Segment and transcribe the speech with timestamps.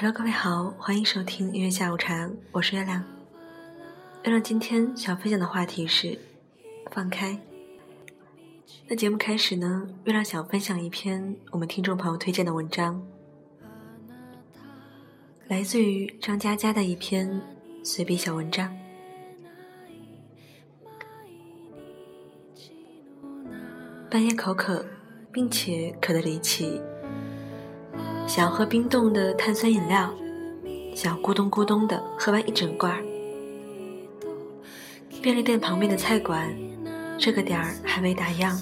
[0.00, 3.02] Hello，各位好，欢迎收听音乐下午茶，我是月亮。
[4.22, 6.16] 月亮今天想分享的话题是
[6.92, 7.36] 放开。
[8.86, 13.04] 那节目开始呢，月亮想分享一篇我们听众朋友推荐的文章，
[15.48, 17.42] 来自于张嘉佳的一篇
[17.82, 18.72] 随笔小文章。
[24.08, 24.86] 半夜口渴，
[25.32, 26.80] 并且渴得离奇。
[28.28, 30.12] 想喝冰冻的碳酸饮料，
[30.94, 33.02] 想咕咚咕咚的喝完一整罐。
[35.22, 36.54] 便利店旁边的菜馆，
[37.18, 38.54] 这个点儿还未打烊。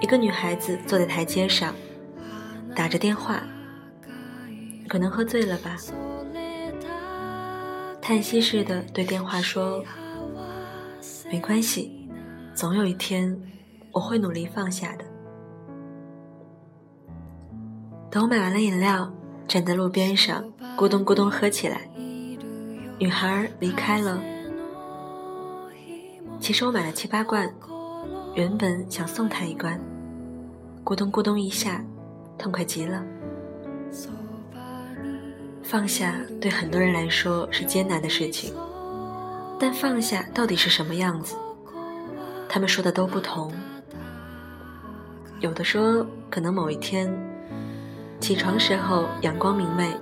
[0.00, 1.72] 一个女孩子坐在台阶上，
[2.74, 3.40] 打着电话，
[4.88, 5.76] 可能喝醉了吧，
[8.02, 9.84] 叹息似的对电话说
[11.30, 12.10] ：“没关系，
[12.52, 13.40] 总有一天
[13.92, 15.04] 我会努力放下的。”
[18.14, 19.12] 等我买完了饮料，
[19.48, 20.44] 站在路边上，
[20.76, 21.80] 咕咚咕咚喝起来。
[22.96, 24.22] 女孩离开了。
[26.38, 27.52] 其实我买了七八罐，
[28.36, 29.80] 原本想送她一罐。
[30.84, 31.84] 咕咚咕咚一下，
[32.38, 33.02] 痛快极了。
[35.64, 38.54] 放下对很多人来说是艰难的事情，
[39.58, 41.34] 但放下到底是什么样子？
[42.48, 43.52] 他们说的都不同。
[45.40, 47.12] 有的说，可能某一天。
[48.24, 49.94] 起床时候阳光明媚，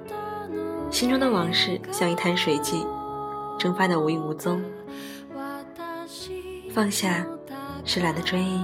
[0.93, 2.87] 心中的往事像一滩水迹，
[3.59, 4.63] 蒸发的无影无踪。
[6.71, 7.27] 放下
[7.85, 8.63] 是懒得追忆。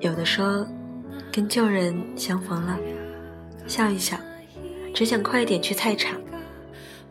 [0.00, 0.66] 有的说
[1.30, 2.76] 跟旧人相逢了，
[3.68, 4.16] 笑一笑，
[4.92, 6.20] 只想快一点去菜场，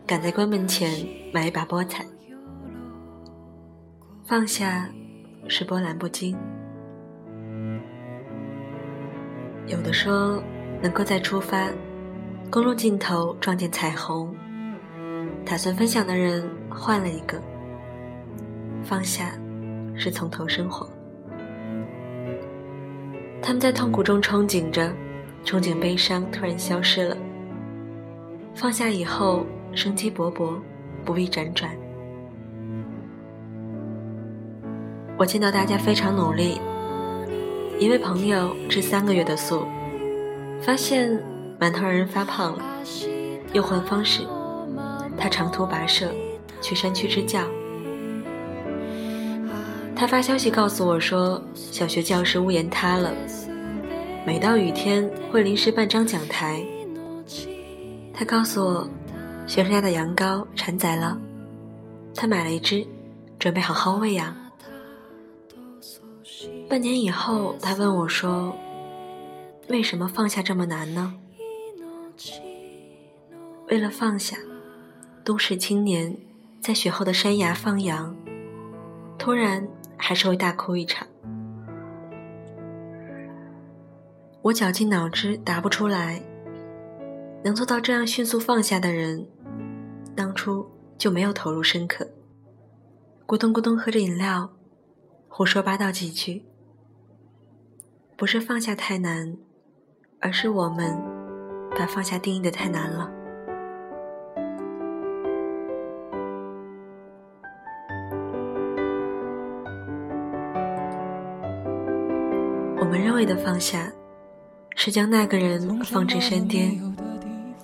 [0.06, 2.06] 赶在关门前买一把菠菜。
[4.26, 4.90] 放下
[5.48, 6.38] 是波澜不惊。
[9.68, 10.42] 有的说，
[10.82, 11.70] 能够再出发，
[12.50, 14.34] 公路尽头撞见彩虹。
[15.46, 17.42] 打算分享的人换了一个，
[18.82, 19.38] 放下，
[19.94, 20.90] 是从头生活。
[23.42, 24.90] 他们在痛苦中憧憬着，
[25.44, 27.18] 憧憬悲伤突然消失了。
[28.56, 30.58] 放下以后，生机勃勃，
[31.04, 31.70] 不必辗转。
[35.18, 36.62] 我见到大家非常努力。
[37.80, 39.68] 一位朋友吃三个月的素，
[40.62, 41.12] 发现
[41.60, 42.64] 馒头让人发胖了，
[43.54, 44.24] 又换方式，
[45.16, 46.12] 他长途跋涉
[46.60, 47.42] 去山区支教。
[49.96, 53.14] 他发消息告诉我说，小学教室屋檐塌了，
[54.26, 56.64] 每到雨天会临时办张讲台。
[58.12, 58.90] 他告诉我，
[59.46, 61.16] 学生家的羊羔产崽了，
[62.16, 62.84] 他买了一只，
[63.38, 64.36] 准备好好喂养。
[66.70, 68.54] 半年以后，他问我说
[69.70, 71.14] ：“为什么放下这么难呢？”
[73.70, 74.38] 为了放下，
[75.24, 76.16] 都市青年
[76.60, 78.16] 在雪后的山崖放羊，
[79.18, 81.08] 突然还是会大哭一场。
[84.42, 86.22] 我绞尽脑汁答不出来。
[87.44, 89.26] 能做到这样迅速放下的人，
[90.16, 92.10] 当初就没有投入深刻，
[93.26, 94.50] 咕咚咕咚喝着饮料，
[95.30, 96.44] 胡说八道几句。
[98.18, 99.38] 不是放下太难，
[100.20, 101.00] 而是我们
[101.78, 103.12] 把放下定义的太难了。
[112.80, 113.92] 我们认为的放下，
[114.76, 116.82] 是将那个人放置山巅，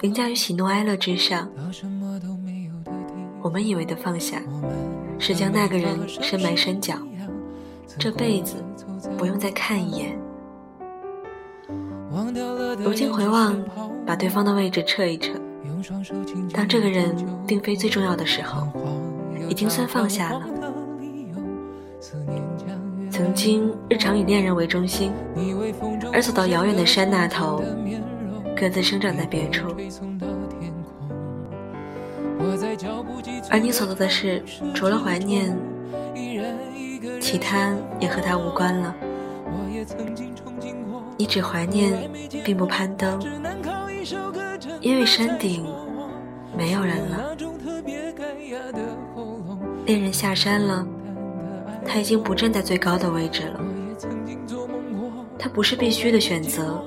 [0.01, 1.47] 凌驾于喜怒哀乐之上；
[3.41, 4.39] 我们以为的放下，
[5.17, 6.95] 是将那个人深埋山脚，
[7.97, 8.63] 这辈子
[9.17, 10.22] 不用再看一眼。
[12.77, 13.59] 如今回望，
[14.05, 15.33] 把对方的位置撤一撤。
[16.53, 17.15] 当这个人
[17.47, 18.67] 并非最重要的时候，
[19.49, 20.41] 已经算放下了。
[23.09, 25.11] 曾经日常以恋人为中心，
[26.13, 27.63] 而走到遥远的山那头，
[28.55, 29.75] 各自生长在别处。
[33.49, 34.43] 而你所做的事，
[34.73, 35.57] 除了怀念，
[37.19, 38.95] 其他也和他无关了。
[41.23, 42.11] 你只怀念，
[42.43, 43.17] 并不攀登，
[44.81, 45.65] 因为山顶
[46.53, 47.33] 没有人了。
[49.85, 50.85] 恋人下山了，
[51.85, 53.61] 他已经不站在最高的位置了。
[55.39, 56.83] 他不是必须的选择，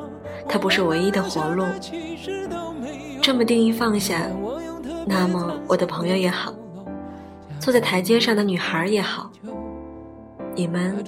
[0.47, 1.65] 他不是唯一的活路。
[3.23, 4.29] 这么定义放下，
[5.07, 6.53] 那么我的朋友也好，
[7.59, 9.31] 坐在台阶上的女孩也好，
[10.55, 11.03] 你们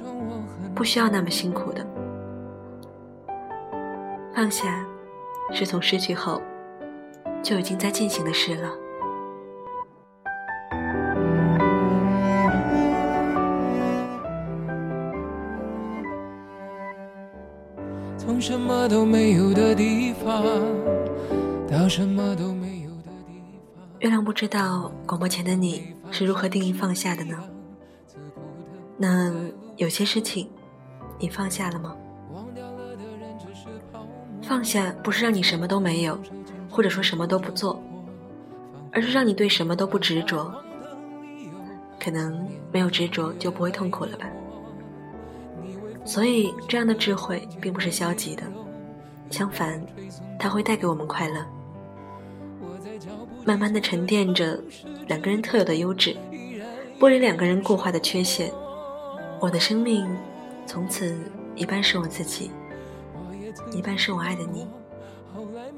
[0.75, 1.68] 不需要那么辛苦。
[4.39, 4.87] 放下，
[5.53, 6.41] 是从失去后
[7.43, 8.71] 就已经在进行的事了。
[18.17, 20.45] 从什么都没有的地方
[21.69, 23.43] 到什么都没有的地
[23.75, 23.99] 方。
[23.99, 27.37] 月亮不知道广播前的你是如何定义放下的呢？
[28.97, 29.35] 那
[29.77, 30.49] 有些事情，
[31.19, 31.97] 你放下了吗？
[34.49, 36.19] 放下不是让你什么都没有，
[36.71, 37.79] 或者说什么都不做，
[38.91, 40.51] 而是让你对什么都不执着。
[42.01, 44.27] 可能没有执着就不会痛苦了吧。
[46.03, 48.43] 所以，这样的智慧并不是消极的，
[49.29, 49.85] 相反，
[50.39, 51.45] 它会带给我们快乐。
[53.45, 54.59] 慢慢的沉淀着
[55.07, 56.17] 两个人特有的优质，
[56.99, 58.51] 剥离两个人固化的缺陷。
[59.41, 60.09] 我的生命
[60.65, 61.15] 从此
[61.55, 62.51] 一半是我自己，
[63.73, 64.67] 一半是我爱的你。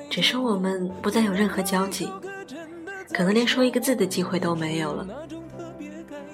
[0.08, 2.08] 只是我们不再有任何交集，
[3.12, 5.06] 可能连说一个字的机会都没有了。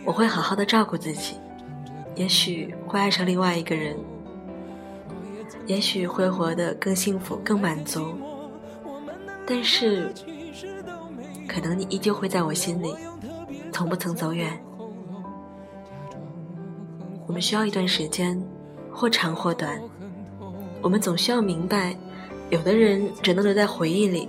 [0.05, 1.37] 我会好好的照顾自己。
[2.15, 3.95] 也许会爱上另外一个人，
[5.67, 8.15] 也许会活得更幸福、更满足，
[9.47, 10.11] 但是，
[11.47, 12.95] 可能你依旧会在我心里，
[13.71, 14.59] 从不曾走远。
[17.27, 18.43] 我们需要一段时间，
[18.91, 19.79] 或长或短。
[20.87, 21.97] 我们总需要明白，
[22.49, 24.29] 有的人只能留在回忆里，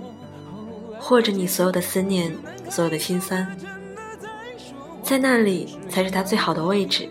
[0.98, 2.36] 或者你所有的思念、
[2.68, 3.46] 所有的心酸，
[5.04, 7.08] 在那里才是他最好的位置。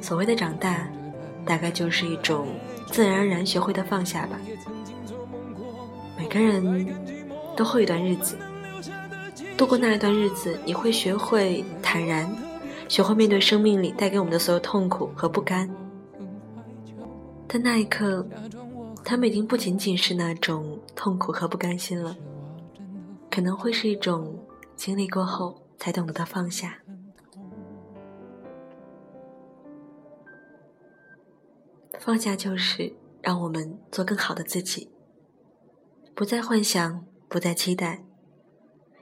[0.00, 0.88] 所谓的长大，
[1.44, 2.46] 大概就是一种
[2.92, 4.38] 自然而然学会的放下吧。
[6.16, 6.94] 每个人
[7.56, 8.36] 都会一段日子，
[9.56, 12.32] 度过那一段日子，你会学会坦然，
[12.88, 15.68] 学会面对生命里带给我们的所有痛苦和不甘。
[17.52, 18.26] 但那一刻，
[19.04, 22.16] 他们已经不仅仅是那种痛苦和不甘心了，
[23.30, 24.42] 可能会是一种
[24.74, 26.78] 经历过后才懂得的放下。
[32.00, 32.90] 放下就是
[33.20, 34.90] 让我们做更好的自己，
[36.14, 38.02] 不再幻想，不再期待，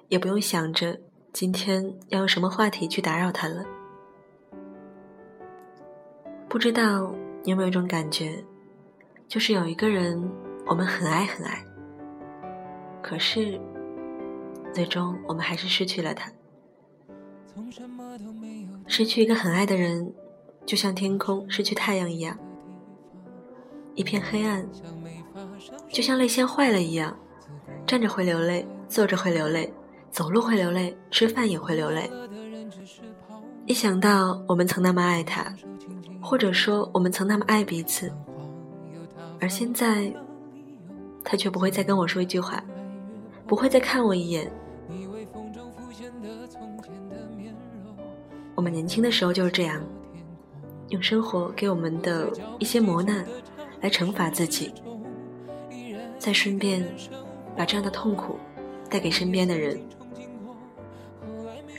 [0.09, 1.01] 也不用想着
[1.33, 3.65] 今天要用什么话题去打扰他了。
[6.49, 8.45] 不知道你有没有一种感觉，
[9.27, 10.31] 就是有一个人
[10.67, 11.65] 我们很爱很爱，
[13.03, 13.61] 可是
[14.75, 16.31] 最终我们还是失去了他。
[18.87, 20.13] 失去一个很爱的人，
[20.67, 22.39] 就像天空失去太阳一样。
[23.95, 24.69] 一片黑暗，
[25.89, 27.19] 就像泪腺坏了一样，
[27.87, 29.73] 站着会流泪，坐着会流泪，
[30.11, 32.11] 走路会流泪，吃饭也会流泪。
[33.67, 35.55] 一想到我们曾那么爱他，
[36.21, 38.13] 或者说我们曾那么爱彼此，
[39.41, 40.13] 而现在
[41.25, 42.63] 他却不会再跟我说一句话，
[43.47, 44.51] 不会再看我一眼。
[48.55, 49.83] 我们年轻的时候就是这样，
[50.91, 53.25] 用生活给我们的一些磨难。
[53.83, 54.75] 来惩罚自己，
[56.19, 56.87] 再顺便
[57.57, 58.39] 把这样的痛苦
[58.91, 59.81] 带给身边的人。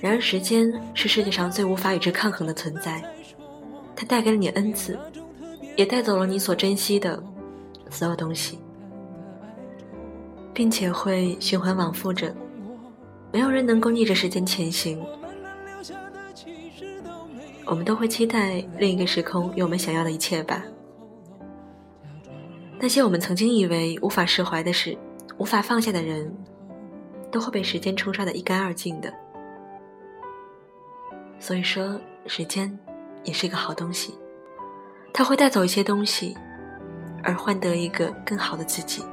[0.02, 3.04] 然而，时间是世界上最无法与之抗衡的存在，
[4.02, 4.98] 它带给了你恩赐，
[5.76, 7.22] 也带走了你所珍惜的
[7.92, 8.58] 所有东西，
[10.56, 12.36] 并且会循环往复着。
[13.32, 15.00] 没有人能够逆着时间前行。
[17.64, 20.64] 我们都会期待另一个时空有我们想要的一切吧。
[22.80, 24.98] 那些我们曾经以为无法释怀的事，
[25.38, 26.36] 无法放下的人，
[27.30, 29.14] 都会被时间冲刷的一干二净的。
[31.38, 32.76] 所以说，时间
[33.24, 34.14] 也是一个好东西，
[35.14, 36.36] 它会带走一些东西，
[37.24, 39.04] 而换得一个更好的自己。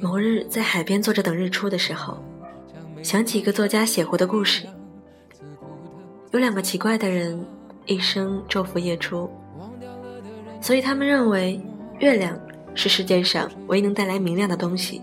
[0.00, 2.22] 某日在海边坐着等日出的时候。
[3.02, 4.64] 想起一个作家写过的故事，
[6.30, 7.44] 有两个奇怪的人，
[7.84, 9.28] 一生昼伏夜出，
[10.60, 11.60] 所以他们认为
[11.98, 12.38] 月亮
[12.74, 15.02] 是世界上唯一能带来明亮的东西。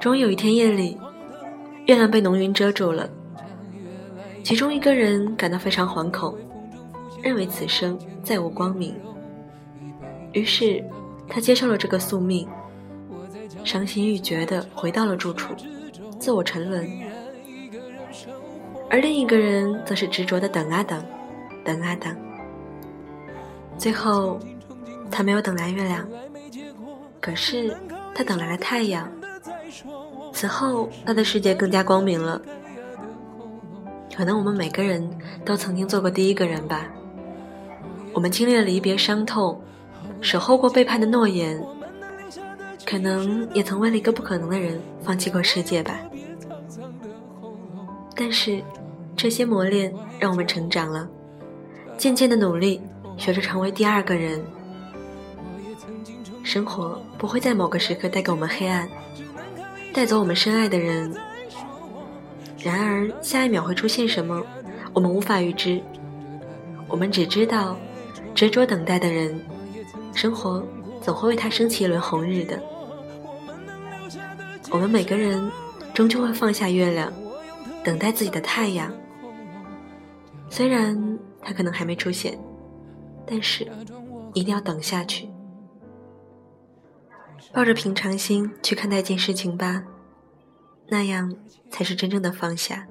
[0.00, 0.98] 终于有一天夜里，
[1.86, 3.08] 月亮被浓云遮住了，
[4.42, 6.36] 其中一个人感到非常惶恐，
[7.22, 8.94] 认为此生再无光明，
[10.32, 10.84] 于是
[11.28, 12.46] 他接受了这个宿命，
[13.64, 15.54] 伤心欲绝地回到了住处。
[16.18, 16.88] 自我沉沦，
[18.88, 21.04] 而另一个人则是执着的等啊等，
[21.62, 22.16] 等啊等。
[23.76, 24.40] 最后，
[25.10, 26.06] 他没有等来月亮，
[27.20, 27.76] 可是
[28.14, 29.08] 他等来了太阳。
[30.32, 32.40] 此后，他的世界更加光明了。
[34.14, 35.08] 可能我们每个人
[35.44, 36.86] 都曾经做过第一个人吧。
[38.12, 39.60] 我们经历了离别伤痛，
[40.20, 41.62] 守候过背叛的诺言，
[42.86, 46.00] 可能也曾为了一个不可能的人放弃过世界吧。
[48.14, 48.62] 但是，
[49.14, 51.06] 这些磨练让我们成长了，
[51.98, 52.80] 渐渐的努力，
[53.18, 54.42] 学着成为第二个人。
[56.46, 58.88] 生活不会在某个时刻带给我们黑暗，
[59.92, 61.12] 带走我们深爱的人。
[62.62, 64.40] 然而，下一秒会出现什么，
[64.92, 65.82] 我们无法预知。
[66.86, 67.76] 我们只知道，
[68.32, 69.44] 执着等待的人，
[70.14, 70.64] 生活
[71.02, 72.62] 总会为他升起一轮红日的。
[74.70, 75.50] 我们每个人
[75.92, 77.12] 终究会放下月亮，
[77.82, 78.92] 等待自己的太阳。
[80.48, 82.38] 虽然他可能还没出现，
[83.26, 83.66] 但是
[84.32, 85.28] 一定要等下去。
[87.52, 89.82] 抱着平常心去看待一件事情吧，
[90.88, 91.34] 那样
[91.70, 92.86] 才是真正的放下。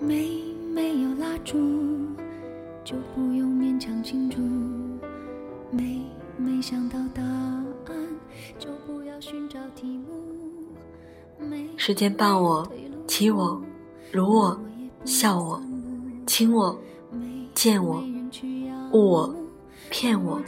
[0.00, 0.42] 没
[0.72, 1.58] 没有蜡烛，
[2.82, 4.38] 就不用勉强庆祝；
[5.70, 6.00] 没
[6.38, 8.18] 没想到答案，
[8.58, 9.93] 就不要寻找题。
[11.86, 12.66] 时间抱我，
[13.06, 13.60] 欺我，
[14.10, 14.58] 辱我，
[15.04, 15.60] 笑我，
[16.26, 16.74] 亲我，
[17.54, 18.02] 见我，
[18.92, 19.36] 误我，
[19.90, 20.40] 骗我，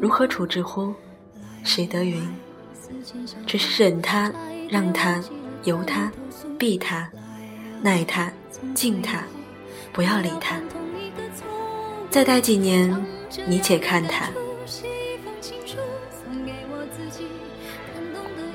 [0.00, 0.94] 如何处置乎？
[1.62, 2.26] 谁得云？
[3.46, 4.32] 只是忍他，
[4.70, 5.22] 让他，
[5.64, 6.10] 由他，
[6.58, 7.06] 避他，
[7.82, 8.32] 耐他，
[8.74, 9.22] 敬他，
[9.92, 10.58] 不要理他。
[12.08, 12.90] 再待几年，
[13.46, 14.30] 你且看他。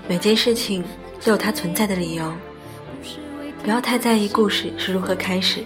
[0.09, 0.83] 每件事情。
[1.25, 2.32] 都有它存在的理由，
[3.63, 5.65] 不要太在意故事是如何开始，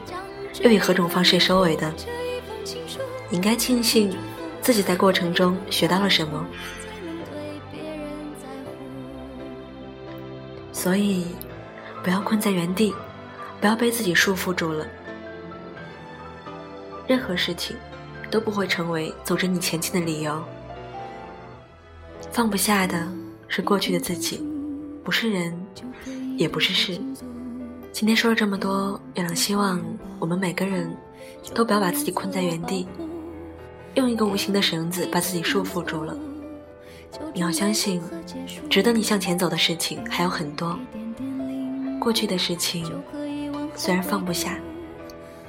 [0.61, 1.93] 又以何种方式收尾的。
[3.29, 4.15] 应该庆幸
[4.61, 6.47] 自己在过程中学到了什么。
[10.71, 11.27] 所以，
[12.01, 12.95] 不要困在原地，
[13.59, 14.87] 不要被自己束缚住了。
[17.05, 17.75] 任何事情
[18.31, 20.41] 都不会成为阻止你前进的理由。
[22.31, 23.05] 放不下的
[23.49, 24.48] 是过去的自己。
[25.09, 25.51] 不是人，
[26.37, 27.01] 也不是事。
[27.91, 29.83] 今天说了这么多，月亮希望
[30.19, 30.95] 我们每个人
[31.51, 32.87] 都不要把自己困在原地，
[33.95, 36.15] 用一个无形的绳子把自己束缚住了。
[37.33, 37.99] 你要相信，
[38.69, 40.77] 值得你向前走的事情还有很多。
[41.99, 42.85] 过去的事情
[43.75, 44.59] 虽然放不下，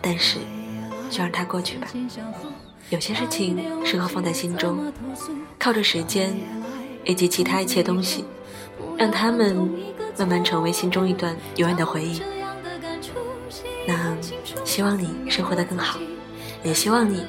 [0.01, 0.39] 但是
[1.11, 1.87] 就让它过去吧。
[2.89, 4.91] 有些事情适合放在心中，
[5.59, 6.35] 靠着时间
[7.05, 8.25] 以及其他一切东西。
[8.99, 9.57] 让他们
[10.19, 12.21] 慢慢成为心中一段永远的回忆。
[13.87, 14.17] 那
[14.65, 15.99] 希望你生活的更好，
[16.63, 17.25] 也希望你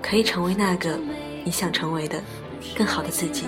[0.00, 0.98] 可以成为那个
[1.44, 2.22] 你想成为的
[2.76, 3.46] 更好的自己。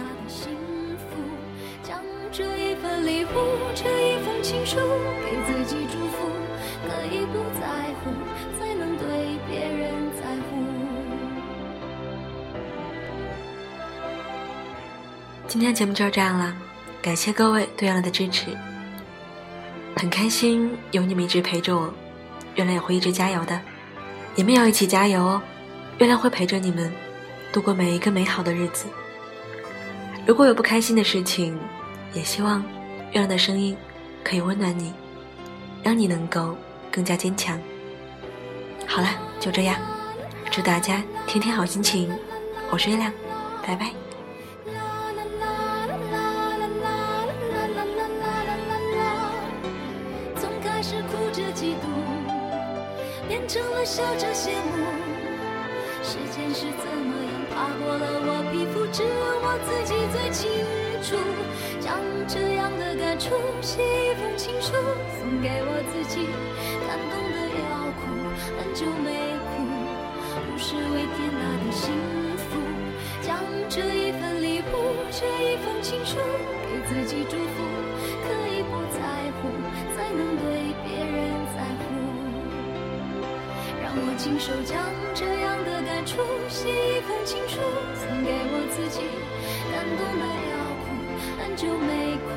[15.47, 16.68] 今天节目就是这样了。
[17.01, 18.47] 感谢各位对月亮的支持，
[19.97, 21.93] 很开心有你们一直陪着我，
[22.57, 23.59] 月亮也会一直加油的，
[24.35, 25.41] 你们要一起加油哦！
[25.99, 26.93] 月亮会陪着你们
[27.53, 28.87] 度过每一个美好的日子。
[30.27, 31.59] 如果有不开心的事情，
[32.13, 32.61] 也希望
[33.13, 33.77] 月亮的声音
[34.23, 34.93] 可以温暖你，
[35.83, 36.57] 让你能够
[36.91, 37.59] 更加坚强。
[38.87, 39.09] 好了，
[39.41, 39.77] 就这样，
[40.51, 42.11] 祝大家天天好心情。
[42.71, 43.11] 我是月亮，
[43.67, 44.08] 拜拜。
[53.99, 54.79] 笑着羡慕，
[56.05, 59.11] 时间是怎么样爬过了我皮肤，只有
[59.43, 60.47] 我自己最清
[61.03, 61.19] 楚。
[61.81, 64.71] 将这样的感触写一封情书，
[65.19, 66.31] 送给我自己，
[66.87, 68.07] 感动的要哭，
[68.55, 69.67] 很久没哭，
[70.47, 71.91] 不是为天大的幸
[72.39, 72.55] 福。
[73.21, 73.35] 将
[73.69, 76.23] 这一份礼物，这一封情书，
[76.71, 77.67] 给自己祝福，
[84.01, 84.79] 我亲手将
[85.15, 87.59] 这样的感触写一封情书，
[87.99, 89.03] 送给我自己，
[89.75, 90.95] 感动的要哭，
[91.39, 92.31] 很久没哭，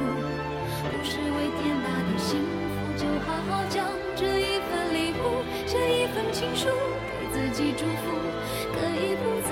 [0.90, 6.68] 不是为天大的幸福，就好好将这一份礼物，写一份情书，
[7.20, 8.10] 给自己祝福。
[8.74, 9.52] 可以不再